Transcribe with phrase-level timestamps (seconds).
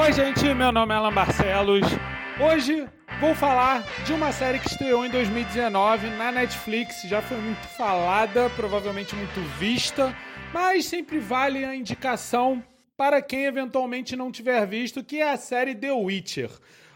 [0.00, 1.84] Oi, gente, meu nome é Alan Barcelos.
[2.40, 2.88] Hoje
[3.20, 8.48] vou falar de uma série que estreou em 2019 na Netflix, já foi muito falada,
[8.50, 10.16] provavelmente muito vista,
[10.54, 12.62] mas sempre vale a indicação
[12.96, 16.50] para quem eventualmente não tiver visto, que é a série The Witcher.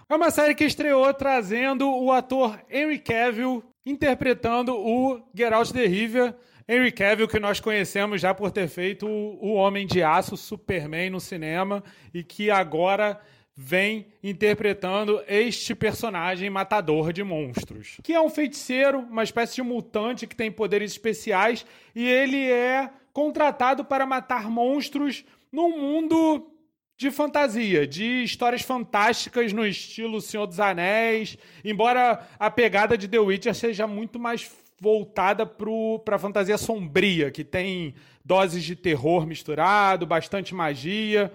[0.09, 6.37] É uma série que estreou trazendo o ator Henry Cavill interpretando o Geralt de Rivia,
[6.73, 11.21] Henry Cavill, que nós conhecemos já por ter feito o Homem de Aço, Superman no
[11.21, 11.85] cinema,
[12.15, 13.21] e que agora
[13.55, 20.27] vem interpretando este personagem matador de monstros, que é um feiticeiro, uma espécie de mutante
[20.27, 26.51] que tem poderes especiais e ele é contratado para matar monstros num mundo
[26.97, 33.19] de fantasia, de histórias fantásticas no estilo Senhor dos Anéis, embora a pegada de The
[33.19, 34.51] Witcher seja muito mais
[34.83, 41.33] voltada para a fantasia sombria, que tem doses de terror misturado, bastante magia.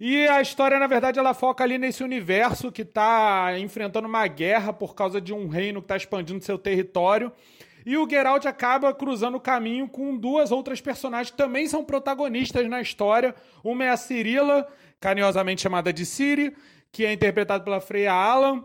[0.00, 4.72] E a história, na verdade, ela foca ali nesse universo que está enfrentando uma guerra
[4.72, 7.30] por causa de um reino que está expandindo seu território.
[7.86, 12.68] E o Geralt acaba cruzando o caminho com duas outras personagens que também são protagonistas
[12.68, 13.32] na história.
[13.62, 14.66] Uma é a Cirila,
[15.00, 16.56] carinhosamente chamada de Ciri,
[16.90, 18.64] que é interpretada pela Freya Allan.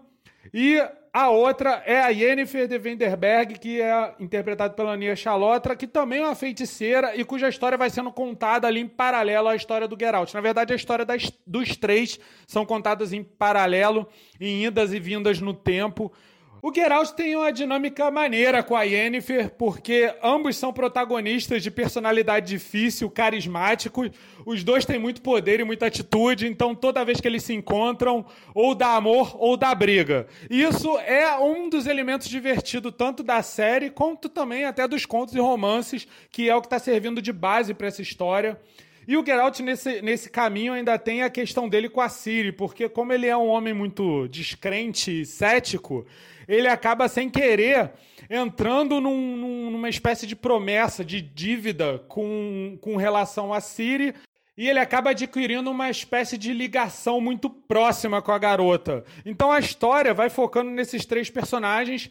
[0.52, 0.82] E
[1.18, 6.20] a outra é a Yennefer de Vanderberg, que é interpretada pela Nia Chalotra, que também
[6.20, 9.98] é uma feiticeira e cuja história vai sendo contada ali em paralelo à história do
[10.00, 10.32] Geralt.
[10.36, 14.08] Na verdade, a história das, dos três são contadas em paralelo,
[14.40, 16.14] em indas e vindas no tempo.
[16.60, 22.48] O Geralt tem uma dinâmica maneira com a Yennefer, porque ambos são protagonistas de personalidade
[22.48, 24.10] difícil, carismáticos.
[24.44, 28.26] Os dois têm muito poder e muita atitude, então toda vez que eles se encontram,
[28.56, 30.26] ou dá amor ou dá briga.
[30.50, 35.40] Isso é um dos elementos divertidos tanto da série quanto também até dos contos e
[35.40, 38.60] romances, que é o que está servindo de base para essa história.
[39.08, 42.90] E o Geralt, nesse, nesse caminho, ainda tem a questão dele com a Ciri, porque
[42.90, 46.06] como ele é um homem muito descrente e cético,
[46.46, 47.94] ele acaba sem querer
[48.30, 54.14] entrando num, num, numa espécie de promessa, de dívida com, com relação a Ciri,
[54.58, 59.06] e ele acaba adquirindo uma espécie de ligação muito próxima com a garota.
[59.26, 62.10] Então a história vai focando nesses três personagens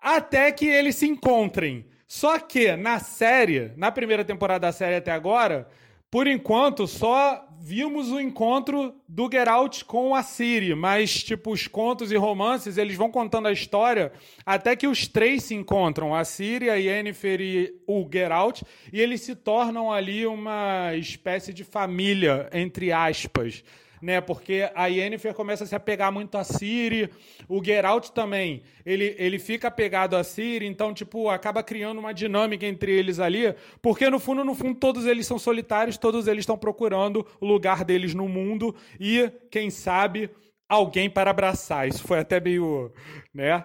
[0.00, 1.86] até que eles se encontrem.
[2.08, 5.68] Só que na série, na primeira temporada da série até agora,
[6.10, 12.12] por enquanto, só vimos o encontro do Geralt com a Ciri, mas, tipo, os contos
[12.12, 14.12] e romances, eles vão contando a história
[14.44, 18.62] até que os três se encontram, a Ciri, a Yennefer e o Geralt,
[18.92, 23.64] e eles se tornam ali uma espécie de família, entre aspas
[24.06, 24.20] né?
[24.20, 27.10] Porque a Yennefer começa a se apegar muito a Ciri,
[27.48, 32.64] o Geralt também, ele, ele fica apegado a Ciri, então, tipo, acaba criando uma dinâmica
[32.64, 33.52] entre eles ali,
[33.82, 37.84] porque no fundo, no fundo, todos eles são solitários, todos eles estão procurando o lugar
[37.84, 40.30] deles no mundo e, quem sabe,
[40.68, 41.88] alguém para abraçar.
[41.88, 42.92] Isso foi até meio,
[43.34, 43.64] né,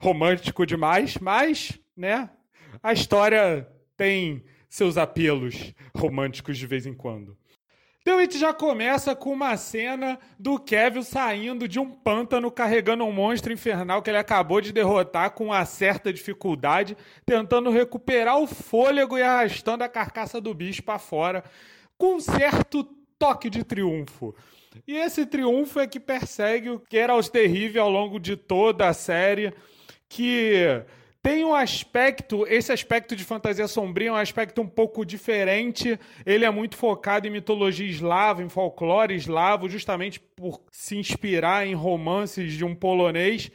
[0.00, 2.30] romântico demais, mas, né,
[2.80, 3.66] a história
[3.96, 7.36] tem seus apelos românticos de vez em quando.
[8.06, 13.02] Então a gente já começa com uma cena do Kevin saindo de um pântano carregando
[13.02, 18.46] um monstro infernal que ele acabou de derrotar com uma certa dificuldade, tentando recuperar o
[18.46, 21.42] fôlego e arrastando a carcaça do bicho para fora,
[21.98, 22.84] com um certo
[23.18, 24.32] toque de triunfo.
[24.86, 29.52] E esse triunfo é que persegue o Geralt Terrível ao longo de toda a série,
[30.08, 30.80] que
[31.26, 35.98] tem um aspecto, esse aspecto de fantasia sombria é um aspecto um pouco diferente.
[36.24, 41.74] Ele é muito focado em mitologia eslava, em folclore eslavo, justamente por se inspirar em
[41.74, 43.50] romances de um polonês.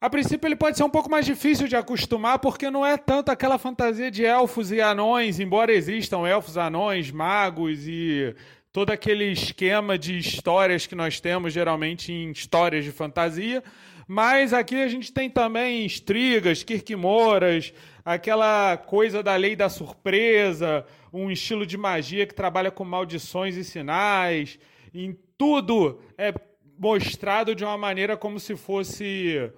[0.00, 3.30] A princípio ele pode ser um pouco mais difícil de acostumar, porque não é tanto
[3.30, 8.34] aquela fantasia de elfos e anões, embora existam elfos, anões, magos e
[8.72, 13.62] todo aquele esquema de histórias que nós temos geralmente em histórias de fantasia.
[14.06, 17.72] Mas aqui a gente tem também estrigas, quirquimoras,
[18.04, 23.64] aquela coisa da lei da surpresa, um estilo de magia que trabalha com maldições e
[23.64, 24.58] sinais.
[24.92, 26.32] Em tudo é
[26.78, 29.50] mostrado de uma maneira como se fosse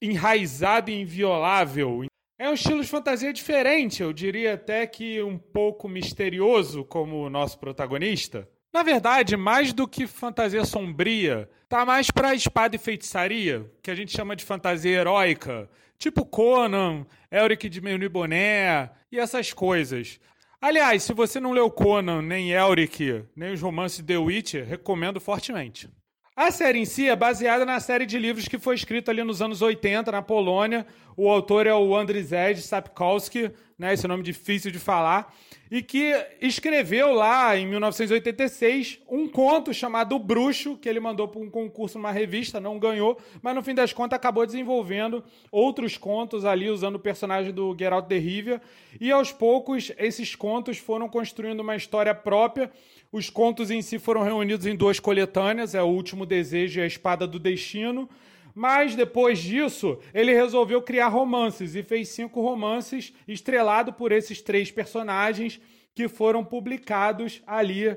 [0.00, 2.04] enraizado e inviolável.
[2.38, 7.30] É um estilo de fantasia diferente, eu diria até que um pouco misterioso, como o
[7.30, 8.48] nosso protagonista.
[8.72, 13.94] Na verdade, mais do que fantasia sombria, tá mais pra espada e feitiçaria, que a
[13.94, 20.18] gente chama de fantasia heróica, tipo Conan, Elric de Meuni Boné e essas coisas.
[20.58, 25.20] Aliás, se você não leu Conan, nem Elric, nem os romances de The Witcher, recomendo
[25.20, 25.90] fortemente.
[26.34, 29.42] A série em si é baseada na série de livros que foi escrita ali nos
[29.42, 30.86] anos 80, na Polônia.
[31.14, 33.50] O autor é o Andrzej Sapkowski,
[33.82, 35.34] né, esse nome difícil de falar,
[35.68, 41.40] e que escreveu lá, em 1986, um conto chamado O Bruxo, que ele mandou para
[41.40, 46.44] um concurso numa revista, não ganhou, mas no fim das contas acabou desenvolvendo outros contos
[46.44, 48.62] ali, usando o personagem do Geralt de Rivia.
[49.00, 52.70] E aos poucos, esses contos foram construindo uma história própria.
[53.10, 56.86] Os contos em si foram reunidos em duas coletâneas, é O Último Desejo e A
[56.86, 58.08] Espada do Destino.
[58.54, 64.70] Mas depois disso, ele resolveu criar romances e fez cinco romances estrelado por esses três
[64.70, 65.60] personagens
[65.94, 67.96] que foram publicados ali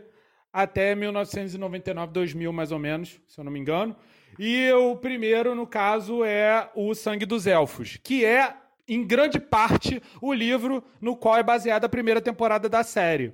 [0.52, 3.96] até 1999, 2000 mais ou menos, se eu não me engano.
[4.40, 8.54] E o primeiro, no caso, é O Sangue dos Elfos, que é,
[8.88, 13.34] em grande parte, o livro no qual é baseada a primeira temporada da série.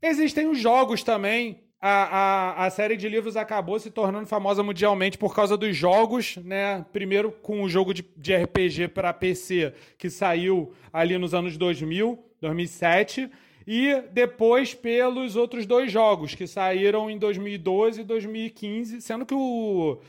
[0.00, 1.67] Existem os jogos também.
[1.80, 6.36] A, a, a série de livros acabou se tornando famosa mundialmente por causa dos jogos,
[6.38, 6.84] né?
[6.92, 12.18] Primeiro com o jogo de, de RPG para PC, que saiu ali nos anos 2000,
[12.40, 13.30] 2007
[13.70, 20.00] e depois pelos outros dois jogos que saíram em 2012 e 2015, sendo que o,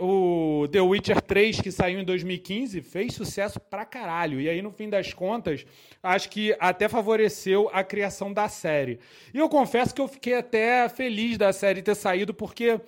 [0.00, 4.40] o, The Witcher 3, que saiu em 2015, fez sucesso pra caralho.
[4.40, 5.66] E aí, no fim das contas,
[6.02, 9.00] acho que até favoreceu a criação da série.
[9.32, 12.80] E eu confesso que eu fiquei até feliz da série ter saído, porque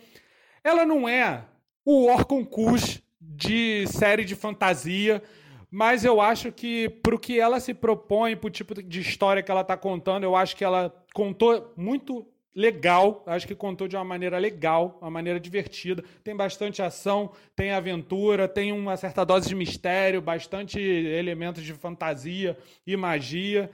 [0.62, 1.44] ela não é
[1.84, 5.22] o Orconcus de série de fantasia
[5.70, 9.42] mas eu acho que para o que ela se propõe, para o tipo de história
[9.42, 12.26] que ela está contando, eu acho que ela contou muito
[12.56, 16.02] legal, acho que contou de uma maneira legal, uma maneira divertida.
[16.24, 22.56] Tem bastante ação, tem aventura, tem uma certa dose de mistério, bastante elementos de fantasia
[22.86, 23.70] e magia.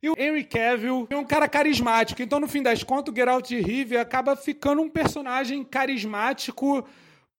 [0.00, 3.50] E o Henry Cavill é um cara carismático, então no fim das contas o Geralt
[3.50, 6.86] Rivia acaba ficando um personagem carismático,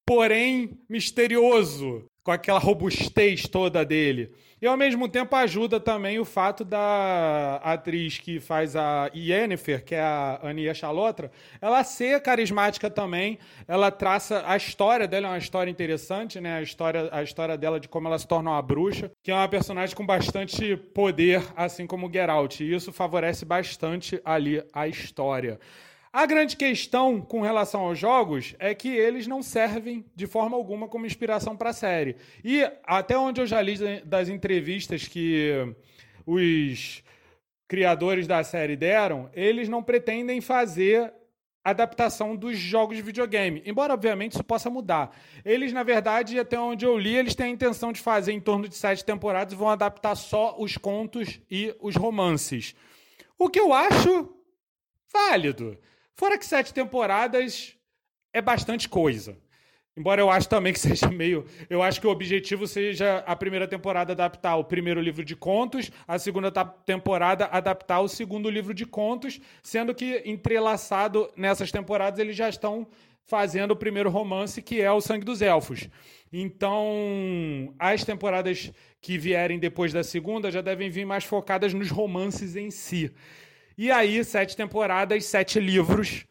[0.05, 4.31] porém misterioso com aquela robustez toda dele.
[4.61, 9.95] E ao mesmo tempo ajuda também o fato da atriz que faz a Yennefer, que
[9.95, 13.39] é a Ania Chalotra, ela ser carismática também.
[13.67, 16.57] Ela traça a história dela, é uma história interessante, né?
[16.57, 19.47] A história, a história dela de como ela se torna uma bruxa, que é uma
[19.47, 22.59] personagem com bastante poder, assim como Geralt.
[22.59, 25.59] E isso favorece bastante ali a história.
[26.13, 30.89] A grande questão com relação aos jogos é que eles não servem de forma alguma
[30.89, 32.17] como inspiração para a série.
[32.43, 35.73] E até onde eu já li das entrevistas que
[36.25, 37.01] os
[37.65, 41.13] criadores da série deram, eles não pretendem fazer
[41.63, 43.63] adaptação dos jogos de videogame.
[43.65, 45.15] Embora, obviamente, isso possa mudar.
[45.45, 48.67] Eles, na verdade, até onde eu li, eles têm a intenção de fazer em torno
[48.67, 52.75] de sete temporadas e vão adaptar só os contos e os romances.
[53.39, 54.35] O que eu acho
[55.13, 55.77] válido.
[56.21, 57.75] Fora que sete temporadas
[58.31, 59.35] é bastante coisa.
[59.97, 61.43] Embora eu acho também que seja meio.
[61.67, 65.89] Eu acho que o objetivo seja a primeira temporada adaptar o primeiro livro de contos,
[66.07, 72.35] a segunda temporada adaptar o segundo livro de contos, sendo que entrelaçado nessas temporadas eles
[72.35, 72.87] já estão
[73.25, 75.89] fazendo o primeiro romance, que é O Sangue dos Elfos.
[76.31, 78.71] Então, as temporadas
[79.01, 83.11] que vierem depois da segunda já devem vir mais focadas nos romances em si.
[83.77, 86.25] E aí, sete temporadas, sete livros.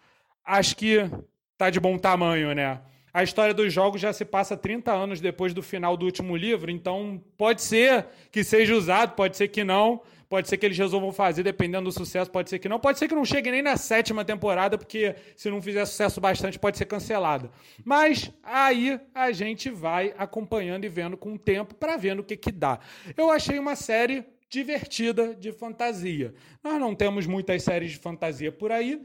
[0.44, 1.10] Acho que
[1.56, 2.80] tá de bom tamanho, né?
[3.12, 6.70] A história dos jogos já se passa 30 anos depois do final do último livro,
[6.70, 11.10] então pode ser que seja usado, pode ser que não, pode ser que eles resolvam
[11.12, 13.76] fazer, dependendo do sucesso, pode ser que não, pode ser que não chegue nem na
[13.76, 17.50] sétima temporada, porque se não fizer sucesso bastante, pode ser cancelada.
[17.84, 22.36] Mas aí a gente vai acompanhando e vendo com o tempo para ver no que,
[22.36, 22.78] que dá.
[23.16, 26.34] Eu achei uma série divertida de fantasia.
[26.62, 29.00] Nós não temos muitas séries de fantasia por aí,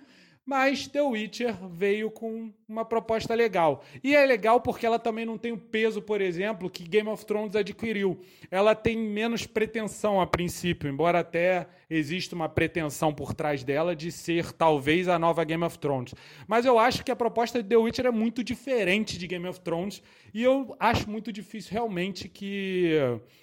[0.46, 3.84] mas The Witcher veio com uma proposta legal.
[4.04, 7.25] E é legal porque ela também não tem o peso, por exemplo, que Game of
[7.25, 8.20] Thrones adquiriu.
[8.52, 14.12] Ela tem menos pretensão a princípio, embora até exista uma pretensão por trás dela de
[14.12, 16.14] ser talvez a nova Game of Thrones.
[16.48, 19.60] Mas eu acho que a proposta de The Witcher é muito diferente de Game of
[19.62, 20.02] Thrones
[20.34, 22.92] e eu acho muito difícil realmente que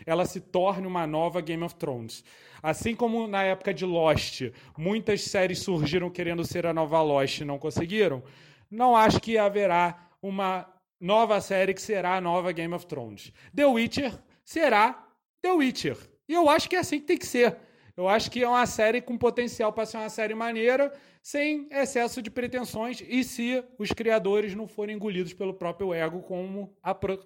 [0.07, 2.25] ela se torne uma nova Game of Thrones.
[2.63, 4.43] Assim como na época de Lost,
[4.79, 8.23] muitas séries surgiram querendo ser a nova Lost e não conseguiram,
[8.71, 10.67] não acho que haverá uma
[11.01, 13.33] nova série que será a nova Game of Thrones.
[13.55, 14.13] The Witcher
[14.45, 15.07] será
[15.41, 15.97] The Witcher.
[16.29, 17.57] E eu acho que é assim que tem que ser.
[17.97, 20.91] Eu acho que é uma série com potencial para ser uma série maneira,
[21.23, 26.75] sem excesso de pretensões, e se os criadores não forem engolidos pelo próprio ego, como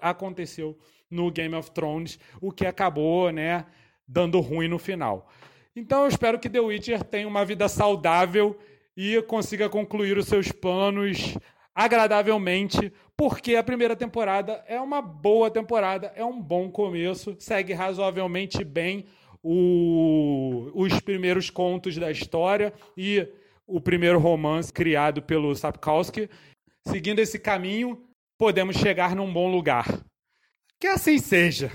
[0.01, 0.77] aconteceu
[1.09, 3.65] no Game of Thrones, o que acabou, né,
[4.09, 5.31] dando ruim no final.
[5.75, 8.59] Então eu espero que The Witcher tenha uma vida saudável
[8.97, 11.37] e consiga concluir os seus planos
[11.75, 18.65] agradavelmente, porque a primeira temporada é uma boa temporada, é um bom começo, segue razoavelmente
[18.65, 19.05] bem
[19.43, 23.29] o, os primeiros contos da história e
[23.67, 26.31] o primeiro romance criado pelo Sapkowski.
[26.89, 28.03] Seguindo esse caminho,
[28.39, 29.87] podemos chegar num bom lugar.
[30.81, 31.71] Que assim seja.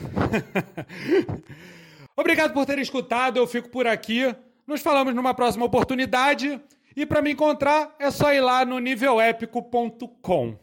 [2.18, 4.36] Obrigado por ter escutado, eu fico por aqui.
[4.66, 6.60] Nos falamos numa próxima oportunidade.
[6.96, 10.58] E para me encontrar é só ir lá no nívelépico.com.